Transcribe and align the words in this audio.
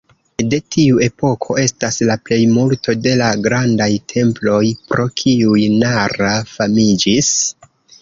De 0.51 0.59
tiu 0.75 0.95
epoko 1.07 1.57
estas 1.63 1.99
la 2.11 2.15
plejmulto 2.29 2.97
de 3.05 3.15
la 3.21 3.29
grandaj 3.49 3.91
temploj 4.17 4.65
pro 4.91 5.09
kiuj 5.23 5.71
Nara 5.79 6.37
famiĝis. 6.59 7.35